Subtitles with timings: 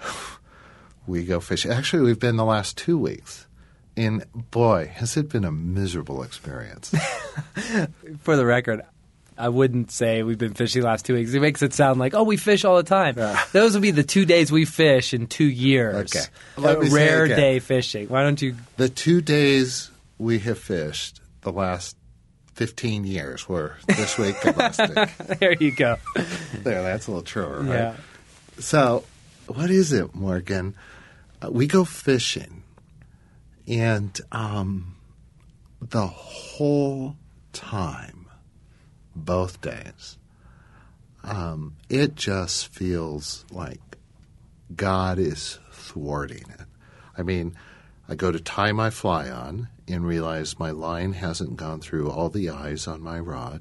[1.06, 1.70] we go fishing.
[1.70, 3.46] Actually, we've been the last two weeks.
[3.96, 6.90] And boy, has it been a miserable experience.
[8.22, 8.82] For the record,
[9.36, 11.32] I wouldn't say we've been fishing the last two weeks.
[11.34, 13.16] It makes it sound like, oh, we fish all the time.
[13.18, 13.42] Yeah.
[13.52, 16.14] Those would be the two days we fish in two years.
[16.14, 16.24] Okay.
[16.56, 18.08] Let a rare day fishing.
[18.08, 18.56] Why don't you?
[18.76, 21.96] The two days we have fished the last
[22.54, 25.10] 15 years were this week domestic.
[25.38, 25.96] there you go.
[26.62, 27.68] There, that's a little truer, right?
[27.68, 27.96] Yeah.
[28.58, 29.04] So,
[29.48, 30.74] what is it, Morgan?
[31.40, 32.61] Uh, we go fishing,
[33.66, 34.96] and um,
[35.80, 37.16] the whole
[37.52, 38.26] time,
[39.14, 40.18] both days,
[41.24, 43.80] um, it just feels like
[44.74, 46.66] God is thwarting it.
[47.16, 47.54] I mean,
[48.08, 52.28] I go to tie my fly on and realize my line hasn't gone through all
[52.28, 53.60] the eyes on my rod.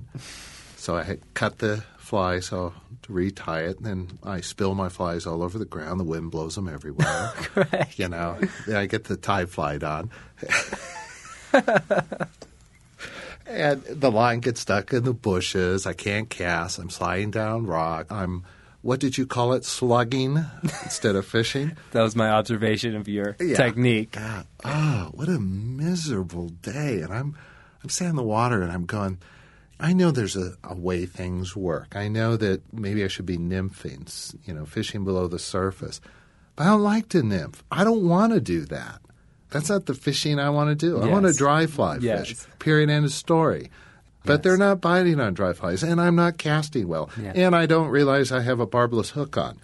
[0.81, 5.27] So I cut the fly so to retie it, and then I spill my flies
[5.27, 5.99] all over the ground.
[5.99, 7.31] The wind blows them everywhere.
[7.35, 7.99] Correct.
[7.99, 10.09] You know, then I get the tie fly on.
[13.45, 15.85] and the line gets stuck in the bushes.
[15.85, 16.79] I can't cast.
[16.79, 18.07] I'm sliding down rock.
[18.09, 18.43] I'm
[18.81, 19.63] what did you call it?
[19.63, 21.77] Slugging instead of fishing.
[21.91, 23.55] that was my observation of your yeah.
[23.55, 24.13] technique.
[24.13, 27.01] God, oh, what a miserable day!
[27.01, 27.37] And I'm
[27.83, 29.19] I'm sitting in the water and I'm going.
[29.81, 31.95] I know there's a, a, way things work.
[31.95, 35.99] I know that maybe I should be nymphing, you know, fishing below the surface.
[36.55, 37.63] But I don't like to nymph.
[37.71, 39.01] I don't want to do that.
[39.49, 40.97] That's not the fishing I want to do.
[40.97, 41.05] Yes.
[41.05, 42.27] I want to dry fly yes.
[42.27, 42.45] fish.
[42.59, 42.89] Period.
[42.91, 43.71] End of story.
[44.23, 44.41] But yes.
[44.43, 47.31] they're not biting on dry flies, and I'm not casting well, yeah.
[47.33, 49.57] and I don't realize I have a barbless hook on,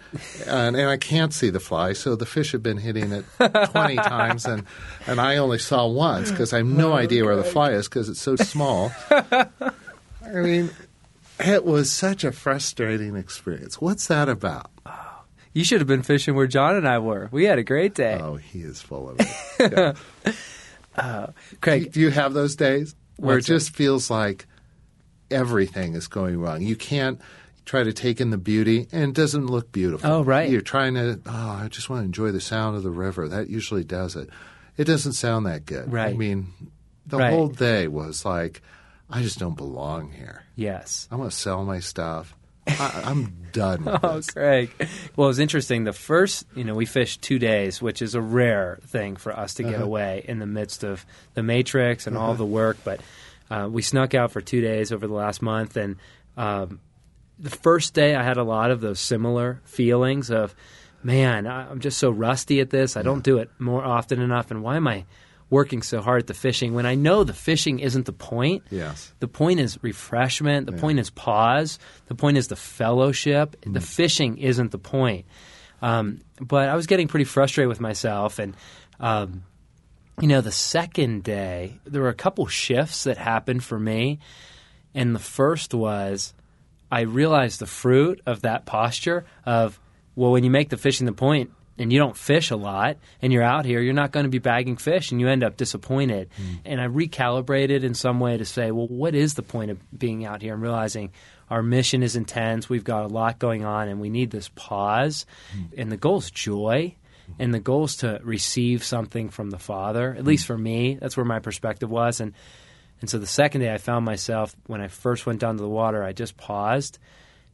[0.48, 3.94] and, and, I can't see the fly, so the fish have been hitting it 20
[3.96, 4.64] times, and,
[5.06, 7.88] and I only saw once because I have no oh, idea where the fly is
[7.88, 8.90] because it's so small.
[10.28, 10.70] I mean,
[11.40, 13.80] it was such a frustrating experience.
[13.80, 14.70] What's that about?
[15.54, 17.28] You should have been fishing where John and I were.
[17.32, 18.18] We had a great day.
[18.20, 19.26] Oh, he is full of it.
[20.96, 21.02] Yeah.
[21.04, 21.26] uh,
[21.60, 22.94] Craig, do you have those days?
[23.18, 24.46] where it just feels like
[25.30, 26.62] everything is going wrong.
[26.62, 27.20] You can't
[27.64, 30.10] try to take in the beauty and it doesn't look beautiful.
[30.10, 30.48] Oh, right.
[30.48, 33.28] You're trying to, oh, I just want to enjoy the sound of the river.
[33.28, 34.30] That usually does it.
[34.76, 35.92] It doesn't sound that good.
[35.92, 36.14] Right.
[36.14, 36.52] I mean,
[37.06, 37.30] the right.
[37.32, 38.62] whole day was like,
[39.10, 40.44] I just don't belong here.
[40.54, 41.08] Yes.
[41.10, 42.34] I'm going to sell my stuff.
[42.66, 43.84] I, am done.
[43.84, 44.30] With oh, this.
[44.30, 44.70] Craig.
[45.16, 45.84] Well, it was interesting.
[45.84, 49.54] The first, you know, we fished two days, which is a rare thing for us
[49.54, 49.84] to get uh-huh.
[49.84, 52.26] away in the midst of the Matrix and uh-huh.
[52.26, 52.76] all the work.
[52.84, 53.00] But
[53.50, 55.96] uh, we snuck out for two days over the last month, and
[56.36, 56.80] um,
[57.38, 60.54] the first day I had a lot of those similar feelings of,
[61.02, 62.96] man, I'm just so rusty at this.
[62.96, 65.04] I don't do it more often enough, and why am I?
[65.50, 68.64] Working so hard at the fishing when I know the fishing isn't the point.
[68.70, 69.12] Yes.
[69.20, 70.66] The point is refreshment.
[70.66, 70.80] The yeah.
[70.80, 71.78] point is pause.
[72.06, 73.56] The point is the fellowship.
[73.62, 73.74] Mm.
[73.74, 75.26] The fishing isn't the point.
[75.80, 78.38] Um, but I was getting pretty frustrated with myself.
[78.38, 78.56] And,
[79.00, 79.44] um,
[80.20, 84.18] you know, the second day, there were a couple shifts that happened for me.
[84.94, 86.34] And the first was
[86.90, 89.80] I realized the fruit of that posture of,
[90.14, 93.32] well, when you make the fishing the point, and you don't fish a lot and
[93.32, 96.28] you're out here, you're not going to be bagging fish and you end up disappointed.
[96.40, 96.58] Mm.
[96.64, 100.24] And I recalibrated in some way to say, well, what is the point of being
[100.24, 101.12] out here and realizing
[101.50, 105.24] our mission is intense, we've got a lot going on, and we need this pause.
[105.56, 105.78] Mm.
[105.78, 106.94] And the goal is joy.
[107.38, 110.14] And the goal is to receive something from the Father.
[110.14, 112.20] At least for me, that's where my perspective was.
[112.20, 112.32] And
[113.00, 115.68] and so the second day, I found myself when I first went down to the
[115.68, 116.98] water, I just paused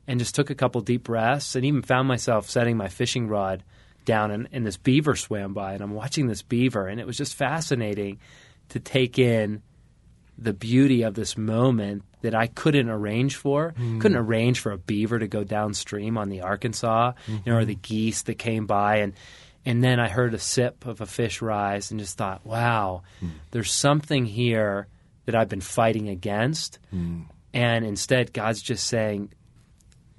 [0.07, 3.63] and just took a couple deep breaths, and even found myself setting my fishing rod
[4.05, 7.17] down and, and this beaver swam by and I'm watching this beaver and it was
[7.17, 8.19] just fascinating
[8.71, 9.63] to take in
[10.37, 13.75] the beauty of this moment that I couldn't arrange for.
[13.79, 14.01] Mm.
[14.01, 17.37] Couldn't arrange for a beaver to go downstream on the Arkansas, mm-hmm.
[17.45, 19.13] you know, or the geese that came by and
[19.67, 23.31] and then I heard a sip of a fish rise and just thought, wow, mm.
[23.51, 24.89] there's something here
[25.25, 26.79] that I've been fighting against.
[27.55, 29.33] And instead, God's just saying,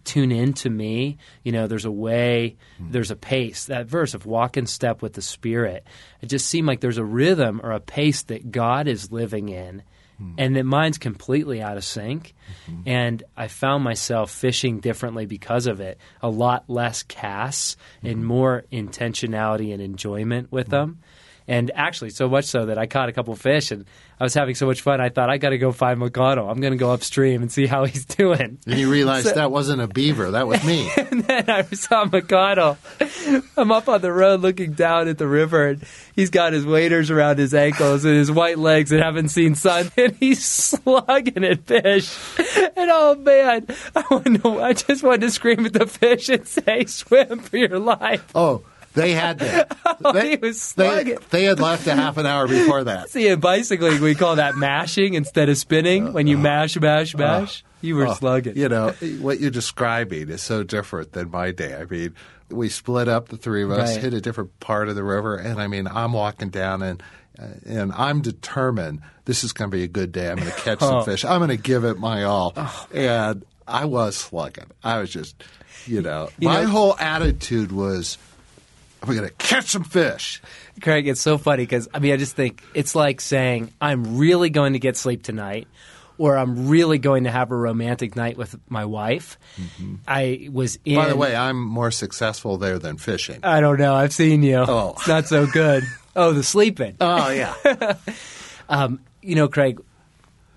[0.06, 1.18] tune in to me.
[1.44, 2.92] You know, there's a way, hmm.
[2.92, 3.66] there's a pace.
[3.66, 5.86] That verse of walk in step with the Spirit,
[6.22, 9.84] it just seemed like there's a rhythm or a pace that God is living in.
[10.18, 10.34] Hmm.
[10.38, 12.34] And that mine's completely out of sync.
[12.70, 12.90] Mm-hmm.
[12.90, 16.00] And I found myself fishing differently because of it.
[16.22, 18.24] A lot less casts and hmm.
[18.24, 21.00] more intentionality and enjoyment with them.
[21.48, 23.86] And actually, so much so that I caught a couple fish and
[24.20, 25.02] I was having so much fun.
[25.02, 26.50] I thought, I got to go find McConnell.
[26.50, 28.60] I'm going to go upstream and see how he's doing.
[28.66, 30.90] And you realized that wasn't a beaver, that was me.
[31.16, 32.78] And then I saw McConnell.
[33.58, 35.84] I'm up on the road looking down at the river, and
[36.16, 39.92] he's got his waders around his ankles and his white legs that haven't seen sun,
[39.98, 42.18] and he's slugging at fish.
[42.76, 46.86] And oh man, I, to, I just wanted to scream at the fish and say,
[46.86, 48.64] "Swim for your life!" Oh,
[48.94, 49.78] they had that.
[50.06, 51.18] Oh, they, was they, slugging.
[51.30, 53.10] they had left a half an hour before that.
[53.10, 56.10] See, in bicycling, we call that mashing instead of spinning.
[56.10, 58.58] Uh, when you uh, mash, mash, uh, mash, you were Oh, slugging.
[58.58, 61.76] You know, what you're describing is so different than my day.
[61.76, 62.14] I mean,
[62.50, 64.02] we split up, the three of us, Right.
[64.04, 67.02] hit a different part of the river, and I mean, I'm walking down and
[67.38, 70.30] uh, and I'm determined this is going to be a good day.
[70.30, 71.02] I'm going to catch some Oh.
[71.04, 71.26] fish.
[71.26, 72.54] I'm going to give it my all.
[72.56, 72.88] Oh.
[72.94, 74.68] And I was slugging.
[74.84, 75.44] I was just,
[75.86, 78.18] you know, You my know- whole attitude was,
[79.08, 80.42] I'm going to catch some fish.
[80.82, 84.50] Craig, it's so funny because I mean, I just think it's like saying I'm really
[84.50, 85.68] going to get sleep tonight,
[86.18, 89.38] or I'm really going to have a romantic night with my wife.
[90.08, 90.94] I was in.
[90.94, 91.02] Mm-hmm.
[91.02, 93.40] By the way, I'm more successful there than fishing.
[93.44, 93.94] I don't know.
[93.94, 94.58] I've seen you.
[94.58, 94.96] Oh.
[94.98, 95.84] It's not so good.
[96.18, 96.96] Oh, the sleeping.
[97.02, 97.96] oh, yeah.
[98.70, 99.82] Um, you know, Craig,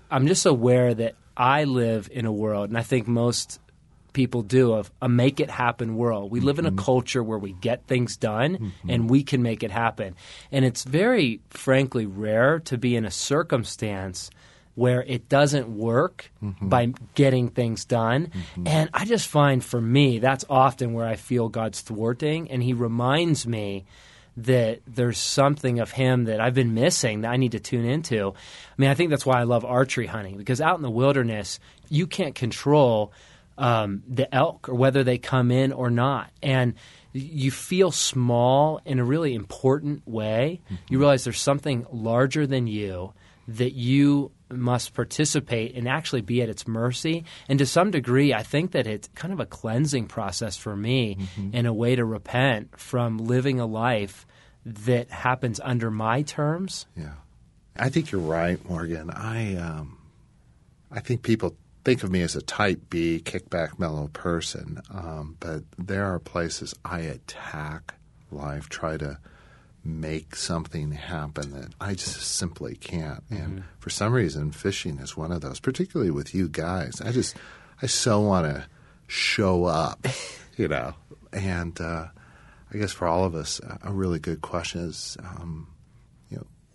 [0.09, 3.59] I'm just aware that I live in a world, and I think most
[4.19, 6.29] people do, of a make it happen world.
[6.29, 6.83] We live in a mm-hmm.
[6.83, 8.89] culture where we get things done mm-hmm.
[8.89, 10.17] and we can make it happen.
[10.51, 14.29] And it's very, frankly, rare to be in a circumstance
[14.75, 16.67] where it doesn't work mm-hmm.
[16.67, 18.33] by getting things done.
[18.65, 22.51] And I just find for me, that's often where I feel God's thwarting.
[22.51, 23.85] And He reminds me
[24.35, 28.29] that there's something of him that I've been missing that I need to tune into.
[28.29, 31.59] I mean, I think that's why I love archery hunting because out in the wilderness,
[31.89, 33.11] you can't control
[33.59, 36.31] um, the elk or whether they come in or not.
[36.41, 36.73] And
[37.13, 40.61] you feel small in a really important way.
[40.89, 43.13] You realize there's something larger than you
[43.47, 47.25] that you must participate and actually be at its mercy.
[47.47, 51.17] And to some degree, I think that it's kind of a cleansing process for me
[51.53, 54.25] and a way to repent from living a life
[54.65, 56.85] that happens under my terms.
[56.95, 57.13] Yeah,
[57.75, 59.09] I think you're right, Morgan.
[59.09, 59.97] I um,
[60.91, 61.55] I think people
[61.89, 66.75] think of me as a type B, kickback, mellow person, um, but there are places
[66.85, 67.95] I attack
[68.29, 69.17] life, try to
[69.83, 73.23] make something happen that I just simply can't.
[73.31, 77.01] And for some reason, fishing is one of those, particularly with you guys.
[77.01, 77.35] I just
[77.81, 78.67] I so want to
[79.07, 80.05] show up,
[80.57, 80.93] you know.
[81.33, 82.05] And uh,
[82.71, 85.17] I guess for all of us, a- really good question is.
[85.21, 85.69] Um,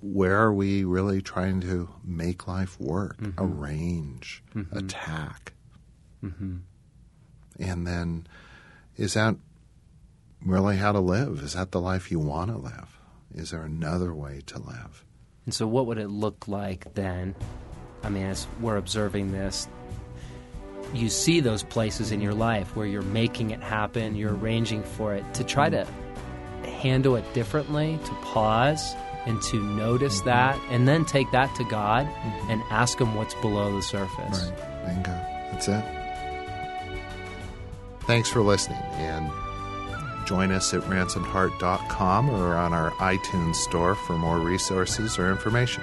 [0.04, 3.42] where are we really trying to make life work, mm-hmm.
[3.42, 4.76] arrange, mm-hmm.
[4.76, 5.54] attack?
[6.22, 6.56] Mm-hmm.
[7.58, 8.26] And then
[8.96, 9.36] is that
[10.44, 11.40] really how to live?
[11.42, 12.98] Is that the life you want to live?
[13.34, 15.04] Is there another way to live?
[15.46, 17.34] And so, what would it look like then?
[18.02, 19.68] I mean, as we're observing this,
[20.92, 25.14] you see those places in your life where you're making it happen, you're arranging for
[25.14, 25.86] it, to try to
[26.64, 28.94] handle it differently, to pause
[29.26, 30.28] and to notice mm-hmm.
[30.28, 32.50] that, and then take that to God mm-hmm.
[32.50, 34.50] and ask Him what's below the surface.
[34.50, 34.86] Right.
[34.86, 35.10] Bingo.
[35.52, 35.84] That's it.
[38.02, 39.30] Thanks for listening and
[40.26, 45.82] join us at ransomedheart.com or on our iTunes store for more resources or information.